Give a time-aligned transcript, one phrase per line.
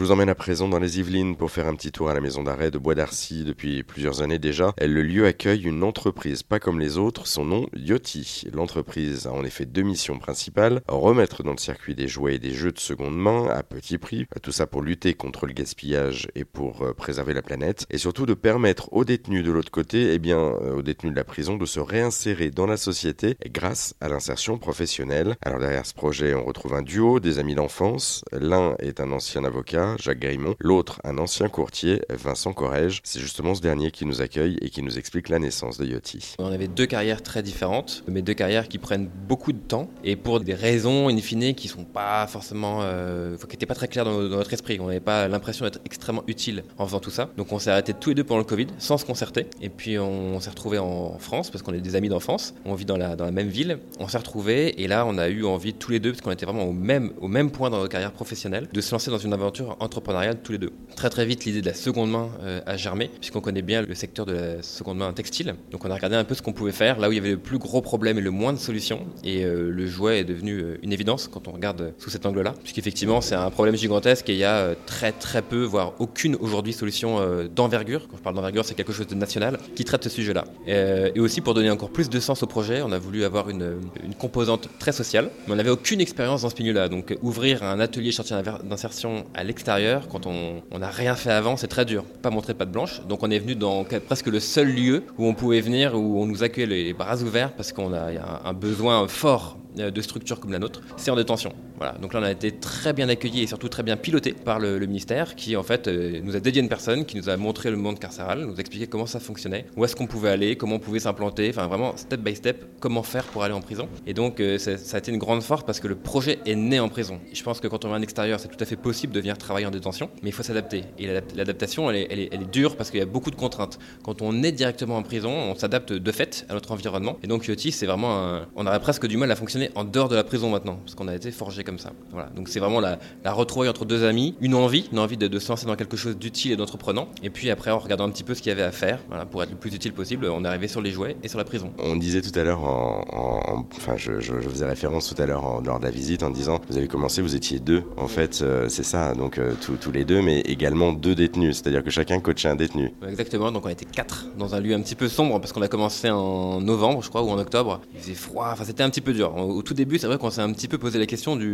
[0.00, 2.22] Je vous emmène à présent dans les Yvelines pour faire un petit tour à la
[2.22, 4.72] maison d'arrêt de Bois d'Arcy depuis plusieurs années déjà.
[4.80, 8.44] Le lieu accueille une entreprise pas comme les autres, son nom Yoti.
[8.54, 12.54] L'entreprise a en effet deux missions principales, remettre dans le circuit des jouets et des
[12.54, 16.46] jeux de seconde main à petit prix, tout ça pour lutter contre le gaspillage et
[16.46, 20.18] pour euh, préserver la planète, et surtout de permettre aux détenus de l'autre côté, eh
[20.18, 24.08] bien euh, aux détenus de la prison, de se réinsérer dans la société grâce à
[24.08, 25.36] l'insertion professionnelle.
[25.42, 28.24] Alors derrière ce projet, on retrouve un duo, des amis d'enfance.
[28.32, 33.00] L'un est un ancien avocat, Jacques Grimont, l'autre un ancien courtier, Vincent Corrège.
[33.04, 36.34] C'est justement ce dernier qui nous accueille et qui nous explique la naissance de Yoti.
[36.38, 40.16] On avait deux carrières très différentes, mais deux carrières qui prennent beaucoup de temps et
[40.16, 44.04] pour des raisons in fine qui sont pas forcément, euh, qui n'étaient pas très claires
[44.04, 44.78] dans, notre esprit.
[44.80, 47.30] On n'avait pas l'impression d'être extrêmement utile en faisant tout ça.
[47.36, 49.46] Donc on s'est arrêté tous les deux pendant le Covid sans se concerter.
[49.60, 52.54] Et puis on s'est retrouvés en France parce qu'on est des amis d'enfance.
[52.64, 53.78] On vit dans la, même ville.
[53.98, 56.46] On s'est retrouvés et là on a eu envie tous les deux, parce qu'on était
[56.46, 59.32] vraiment au même, au même point dans notre carrière professionnelle, de se lancer dans une
[59.32, 60.72] aventure entrepreneuriale tous les deux.
[60.96, 63.94] Très très vite l'idée de la seconde main euh, a germé puisqu'on connaît bien le
[63.94, 65.54] secteur de la seconde main textile.
[65.70, 67.30] Donc on a regardé un peu ce qu'on pouvait faire, là où il y avait
[67.30, 69.06] le plus gros problème et le moins de solutions.
[69.24, 73.20] Et euh, le jouet est devenu une évidence quand on regarde sous cet angle-là, puisqu'effectivement
[73.20, 76.72] c'est un problème gigantesque et il y a euh, très très peu, voire aucune aujourd'hui
[76.72, 78.08] solution euh, d'envergure.
[78.08, 80.44] Quand je parle d'envergure, c'est quelque chose de national qui traite ce sujet-là.
[80.68, 83.48] Euh, et aussi pour donner encore plus de sens au projet, on a voulu avoir
[83.48, 83.80] une,
[84.18, 86.88] composante très sociale, mais on n'avait aucune expérience dans ce milieu-là.
[86.88, 91.68] Donc ouvrir un atelier chantier d'insertion à l'extérieur, quand on n'a rien fait avant, c'est
[91.68, 92.04] très dur.
[92.22, 93.00] Pas montrer pas de blanche.
[93.06, 96.26] Donc on est venu dans presque le seul lieu où on pouvait venir, où on
[96.26, 100.52] nous accueille les bras ouverts parce qu'on a, a un besoin fort de structures comme
[100.52, 101.52] la nôtre, c'est en détention.
[102.00, 104.78] Donc là, on a été très bien accueillis et surtout très bien pilotés par le,
[104.80, 107.76] ministère qui, en fait, euh, nous a dédié une personne qui nous a montré le
[107.76, 110.80] monde carcéral, nous a expliqué comment ça fonctionnait, où est-ce qu'on pouvait aller, comment on
[110.80, 113.88] pouvait s'implanter, enfin vraiment step by step, comment faire pour aller en prison.
[114.06, 116.80] Et donc, euh, ça, a été une grande force parce que le projet est né
[116.80, 117.20] en prison.
[117.32, 119.38] Je pense que quand on est en extérieur, c'est tout à fait possible de venir
[119.38, 120.84] travailler en détention, mais il faut s'adapter.
[120.98, 123.78] Et l'adaptation, elle, est, dure parce qu'il y a beaucoup de contraintes.
[124.02, 127.18] Quand on est directement en prison, on s'adapte de fait à notre environnement.
[127.22, 128.46] Et donc, Yoti, c'est vraiment un...
[128.56, 131.08] On aurait presque du mal à fonctionner en dehors de la prison maintenant, parce qu'on
[131.08, 131.92] a été forgé comme ça.
[132.10, 132.28] Voilà.
[132.30, 135.38] Donc c'est vraiment la, la, retrouvaille entre deux amis, une envie, une envie de, de
[135.38, 137.08] se lancer dans quelque chose d'utile et d'entreprenant.
[137.22, 139.24] Et puis après, en regardant un petit peu ce qu'il y avait à faire, voilà,
[139.24, 141.44] pour être le plus utile possible, on est arrivé sur les jouets et sur la
[141.44, 141.72] prison.
[141.78, 145.78] On disait tout à l'heure, en, enfin, je, je, faisais référence tout à l'heure lors
[145.78, 147.84] de la visite en disant, vous avez commencé, vous étiez deux.
[147.96, 151.84] En fait, euh, c'est ça, donc euh, tous les deux, mais également deux détenus, c'est-à-dire
[151.84, 152.92] que chacun coachait un détenu.
[153.06, 153.52] Exactement.
[153.52, 156.10] Donc on était quatre dans un lieu un petit peu sombre parce qu'on a commencé
[156.10, 157.80] en novembre, je crois, ou en octobre.
[157.94, 158.48] Il faisait froid.
[158.52, 159.36] Enfin, c'était un petit peu dur.
[159.36, 161.49] Au, tout début, c'est vrai qu'on s'est un petit peu posé la question du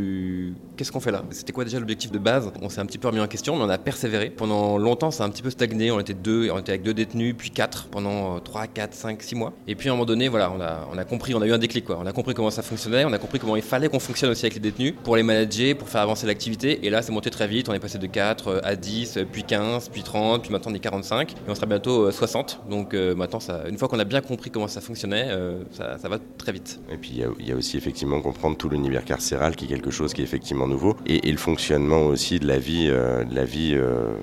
[0.77, 1.23] qu'est-ce qu'on fait là?
[1.31, 2.51] C'était quoi déjà l'objectif de base?
[2.63, 4.31] On s'est un petit peu remis en question, mais on a persévéré.
[4.31, 5.91] Pendant longtemps, ça a un petit peu stagné.
[5.91, 9.35] On était deux, on était avec deux détenus, puis quatre pendant 3, 4, 5, 6
[9.35, 9.53] mois.
[9.67, 11.53] Et puis à un moment donné, voilà, on a, on a compris, on a eu
[11.53, 11.99] un déclic quoi.
[12.01, 14.45] On a compris comment ça fonctionnait, on a compris comment il fallait qu'on fonctionne aussi
[14.45, 16.85] avec les détenus pour les manager, pour faire avancer l'activité.
[16.87, 17.69] Et là, c'est monté très vite.
[17.69, 20.81] On est passé de 4 à 10, puis 15, puis 30, puis maintenant on est
[20.81, 21.33] 45.
[21.33, 22.61] Et on sera bientôt 60.
[22.67, 25.63] Euh, Donc euh, maintenant, ça, une fois qu'on a bien compris comment ça fonctionnait, euh,
[25.73, 26.81] ça, va très vite.
[26.91, 30.21] Et puis il y, a aussi effectivement comprendre tout l'univers carcéral qui est chose qui
[30.21, 34.15] est effectivement nouveau et, le fonctionnement aussi de la vie, euh, de la vie euh,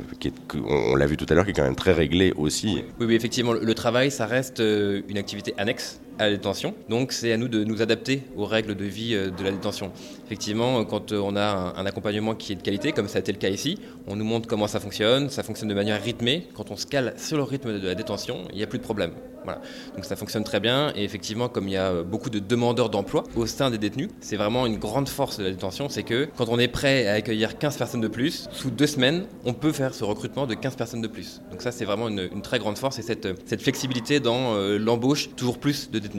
[0.66, 2.84] on, l'a vu tout à l'heure, qui est quand même très réglée aussi.
[3.00, 6.74] Oui, oui effectivement, le travail, ça reste euh, une activité annexe la détention.
[6.90, 9.92] Donc c'est à nous de nous adapter aux règles de vie de la détention.
[10.26, 13.38] Effectivement, quand on a un, accompagnement qui est de qualité, comme ça a été le
[13.38, 16.48] cas ici, on nous montre comment ça fonctionne, ça fonctionne de manière rythmée.
[16.54, 18.84] Quand on se cale sur le rythme de la détention, il n'y a plus de
[18.84, 19.12] problème.
[19.44, 19.62] Voilà.
[19.96, 23.24] Donc ça fonctionne très bien et effectivement comme il y a beaucoup de demandeurs d'emploi
[23.36, 26.50] au sein des détenus, c'est vraiment une grande force de la détention, c'est que quand
[26.50, 29.94] on est prêt à accueillir 15 personnes de plus, sous deux semaines, on peut faire
[29.94, 31.42] ce recrutement de 15 personnes de plus.
[31.52, 35.30] Donc ça c'est vraiment une, très grande force et cette, cette flexibilité dans euh, l'embauche
[35.36, 36.13] toujours plus de détenus.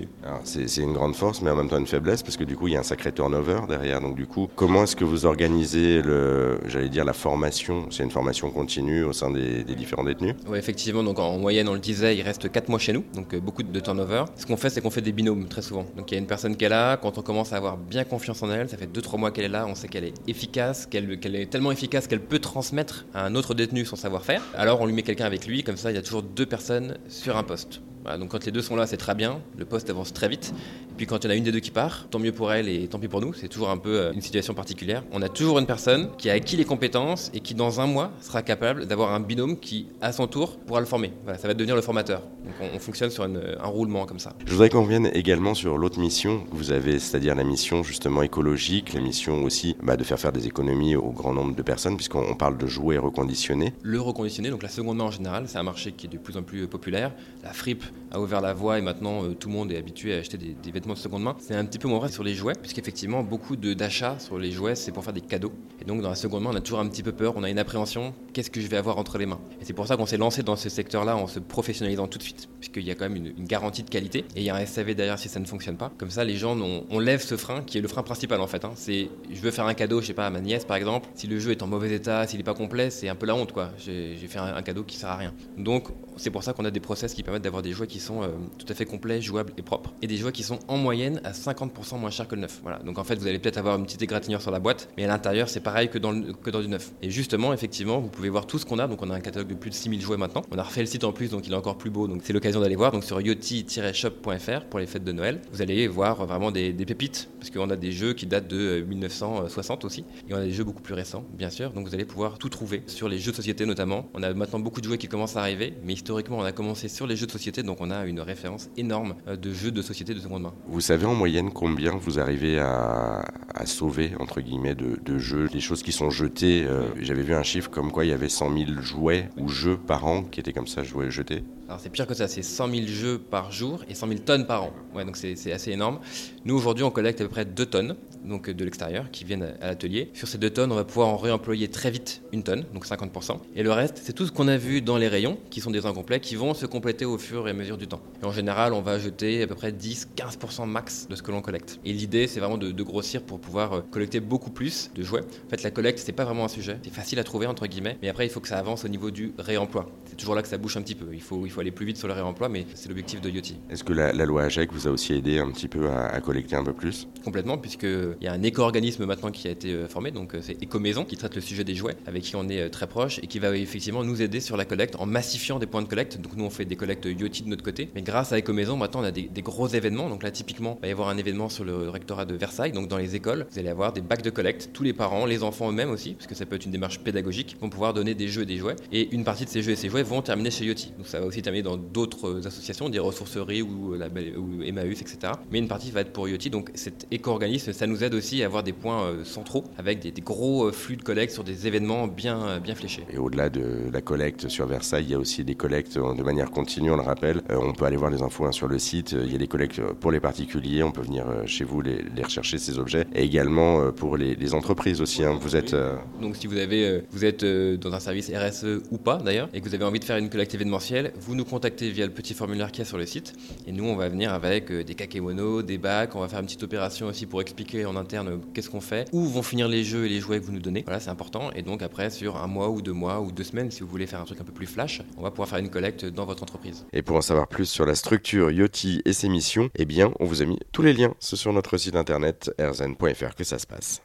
[0.44, 2.75] C'est une grande force mais en même temps une faiblesse parce que du coup il
[2.75, 4.00] y a un sacré turnover derrière.
[4.00, 7.87] Donc du coup comment est-ce que vous organisez le, j'allais dire la formation?
[7.91, 10.34] C'est une formation continue au sein des, des différents détenus?
[10.49, 13.34] Oui effectivement, donc en moyenne on le disait, il reste 4 mois chez nous donc
[13.34, 14.25] euh, beaucoup de turnover.
[14.37, 15.87] Ce qu'on fait, c'est qu'on fait des binômes très souvent.
[15.97, 18.05] Donc il y a une personne qui est là, quand on commence à avoir bien
[18.05, 20.87] confiance en elle, ça fait 2-3 mois qu'elle est là, on sait qu'elle est efficace,
[20.87, 24.43] qu'elle est tellement efficace qu'elle peut transmettre à un autre détenu son savoir-faire.
[24.55, 26.99] Alors on lui met quelqu'un avec lui, comme ça il y a toujours deux personnes
[27.08, 27.81] sur un poste
[28.19, 30.53] donc quand les deux sont là, c'est très bien, le poste avance très vite.
[30.94, 32.52] Et puis quand il y en a une des deux qui part, tant mieux pour
[32.52, 35.02] elle et tant pis pour nous, c'est toujours un peu euh, une situation particulière.
[35.11, 38.12] On a toujours une personne qui a acquis les compétences et qui dans un mois
[38.20, 41.12] sera capable d'avoir un binôme qui, à son tour, pourra le former.
[41.25, 42.20] Voilà, ça va devenir le formateur.
[42.20, 44.35] Donc on, fonctionne sur un roulement comme ça.
[44.46, 48.23] Je voudrais qu'on revienne également sur l'autre mission que vous avez, c'est-à-dire la mission justement
[48.23, 51.96] écologique, la mission aussi bah, de faire faire des économies au grand nombre de personnes,
[51.96, 53.73] puisqu'on parle de jouets reconditionnés.
[53.82, 56.37] Le reconditionné, donc la seconde main en général, c'est un marché qui est de plus
[56.37, 57.11] en plus populaire.
[57.43, 57.82] La fripe
[58.14, 60.94] a ouvert la voie et maintenant tout le monde est habitué à acheter des, vêtements
[60.94, 61.37] de seconde main.
[61.38, 64.75] C'est un petit peu moins vrai sur les jouets, puisqu'effectivement, beaucoup d'achats sur les jouets,
[64.75, 65.52] c'est pour faire des cadeaux.
[65.81, 67.50] Et donc, dans la seconde main, on a toujours un petit peu peur, on a
[67.50, 69.40] une appréhension, qu'est-ce que je vais avoir entre les mains?
[69.61, 72.22] Et c'est pour ça qu'on s'est lancé dans ce secteur-là en se professionnalisant tout de
[72.22, 74.64] suite, puisqu'il y a quand même une, garantie de qualité et il y a un
[74.64, 75.93] SAV derrière si ça ne fonctionne pas.
[75.99, 78.64] Comme ça, les gens, on, lève ce frein qui est le frein principal en fait.
[78.64, 78.72] Hein.
[78.75, 81.08] C'est, je veux faire un cadeau, je sais pas, à ma nièce par exemple.
[81.14, 83.34] Si le jeu est en mauvais état, s'il n'est pas complet, c'est un peu la
[83.34, 83.70] honte quoi.
[83.78, 85.34] J'ai, fait un, cadeau qui sert à rien.
[85.58, 88.23] Donc, c'est pour ça qu'on a des process qui permettent d'avoir des jouets qui sont
[88.23, 88.29] euh,
[88.59, 89.93] tout à fait complets, jouables et propres.
[90.03, 92.61] Et des jouets qui sont en moyenne à 50% moins cher que le neuf.
[92.62, 92.79] Voilà.
[92.81, 95.09] Donc en fait, vous allez peut-être avoir une petite égratignure sur la boîte, mais à
[95.09, 96.93] l'intérieur, c'est pareil que dans, que dans du neuf.
[97.03, 98.87] Et justement, effectivement, vous pouvez voir tout ce qu'on a.
[98.87, 100.43] Donc on a un catalogue de plus de 6000 jouets maintenant.
[100.51, 102.06] On a refait le site en plus, donc il est encore plus beau.
[102.06, 102.93] Donc c'est l'occasion d'aller voir.
[102.93, 107.51] Donc sur yoti-shop.fr pour les fêtes de Noël, vous allez voir vraiment des, pépites, parce
[107.51, 110.05] qu'on a des jeux qui datent de 1960 aussi.
[110.29, 111.71] Et on a des jeux beaucoup plus récents, bien sûr.
[111.71, 114.09] Donc vous allez pouvoir tout trouver sur les jeux de société notamment.
[114.15, 116.89] On a maintenant beaucoup de jouets qui commencent à arriver, mais historiquement, on a commencé
[116.89, 119.82] sur les jeux de société, donc on a une référence énorme euh, de jeux de
[119.82, 120.55] société de seconde main.
[120.67, 123.25] Vous savez en moyenne combien vous arrivez à,
[123.67, 127.70] sauver, entre guillemets, de, jeux, les choses qui sont jetées euh, J'avais vu un chiffre
[127.70, 130.67] comme quoi il y avait 100 000 jouets ou jeux par an qui étaient comme
[130.67, 131.44] ça, joués, jetés.
[131.67, 134.46] Alors c'est pire que ça, c'est 100 000 jeux par jour et 100 000 tonnes
[134.46, 134.73] par an.
[134.94, 136.00] Ouais, donc c'est assez énorme.
[136.44, 139.69] Nous aujourd'hui on collecte à peu près 2 tonnes donc de l'extérieur qui viennent à
[139.69, 140.11] l'atelier.
[140.14, 143.38] Sur ces 2 tonnes, on va pouvoir en réemployer très vite une tonne, donc 50%.
[143.55, 145.87] Et le reste, c'est tout ce qu'on a vu dans les rayons, qui sont des
[145.87, 148.00] incomplets, qui vont se compléter au fur et à mesure du temps.
[148.22, 151.42] Et en général, on va jeter à peu près 10-15% max de ce que l'on
[151.42, 151.81] collecte.
[151.84, 155.22] Et l'idée, c'est vraiment de, de, grossir pour pouvoir euh, collecter beaucoup plus de jouets.
[155.46, 156.78] En fait, la collecte, c'est pas vraiment un sujet.
[156.82, 159.10] C'est facile à trouver entre guillemets, mais après, il faut que ça avance au niveau
[159.10, 159.88] du réemploi.
[160.06, 161.06] C'est toujours là que ça bouge un petit peu.
[161.12, 163.56] Il faut, il faut aller plus vite sur le réemploi, mais c'est l'objectif de Yoti.
[163.70, 166.64] Est-ce que la, loi AGEC vous a aussi aidé un petit peu à, collecter un
[166.64, 167.08] peu plus?
[167.25, 170.62] Complètement, puisqu'il y a un éco-organisme maintenant qui a été euh, formé, donc euh, c'est
[170.62, 173.38] Ecomaison qui traite le sujet des jouets, avec qui on est très proche et qui
[173.38, 176.20] va effectivement nous aider sur la collecte en massifiant des points de collecte.
[176.20, 177.63] Donc nous on fait des collectes Yoti de notre
[177.94, 180.08] mais grâce à Ecomaison maintenant on a des, gros événements.
[180.08, 182.88] Donc là typiquement il va y avoir un événement sur le rectorat de Versailles, donc
[182.88, 184.70] dans les écoles, vous allez avoir des bacs de collecte.
[184.72, 187.56] Tous les parents, les enfants eux-mêmes aussi, parce que ça peut être une démarche pédagogique,
[187.61, 188.76] vont pouvoir donner des jeux et des jouets.
[188.93, 190.93] Et une partie de ces jeux et ces jouets vont terminer chez Yoti.
[190.96, 195.32] Donc ça va aussi terminer dans d'autres associations, des ressourceries ou, la, ou Emmaüs, etc.
[195.50, 196.50] Mais une partie va être pour Yoti.
[196.50, 200.12] Donc cet éco-organisme, ça nous aide aussi à avoir des points euh, centraux avec des,
[200.20, 203.05] gros euh, flux de collecte sur des événements bien, euh, bien fléchés.
[203.10, 206.50] Et au-delà de la collecte sur Versailles, il y a aussi des collectes de manière
[206.50, 207.43] continue, on le rappelle.
[207.56, 209.12] On peut aller voir les infos hein, sur le site.
[209.12, 212.59] Il y a des collectes pour les particuliers, on peut venir chez vous les, rechercher
[212.59, 213.06] ces objets.
[213.15, 215.25] Et également pour les, entreprises aussi.
[215.25, 215.39] Hein.
[215.41, 215.75] Vous êtes.
[216.21, 219.69] Donc si vous, avez, vous êtes dans un service RSE ou pas d'ailleurs, et que
[219.69, 222.71] vous avez envie de faire une collecte événementielle, vous nous contactez via le petit formulaire
[222.71, 223.33] qu'il y a sur le site.
[223.67, 226.62] Et nous, on va venir avec des kakémonos, des bacs, on va faire une petite
[226.62, 230.09] opération aussi pour expliquer en interne qu'est-ce qu'on fait, où vont finir les jeux et
[230.09, 230.83] les jouets que vous nous donnez.
[230.85, 231.51] Voilà, c'est important.
[231.55, 234.06] Et donc après, sur un mois ou deux mois ou deux semaines, si vous voulez
[234.06, 236.43] faire un truc un peu plus flash, on va pouvoir faire une collecte dans votre
[236.43, 236.87] entreprise.
[236.93, 240.25] Et pour en savoir plus sur la structure Yoti et ses missions, eh bien, on
[240.25, 244.02] vous a mis tous les liens sur notre site internet rzn.fr que ça se passe.